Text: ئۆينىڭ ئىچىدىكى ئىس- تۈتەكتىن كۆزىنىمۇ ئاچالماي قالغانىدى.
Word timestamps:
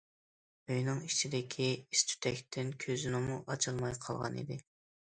ئۆينىڭ 0.71 1.03
ئىچىدىكى 1.09 1.67
ئىس- 1.75 2.05
تۈتەكتىن 2.15 2.75
كۆزىنىمۇ 2.87 3.41
ئاچالماي 3.47 3.99
قالغانىدى. 4.09 4.65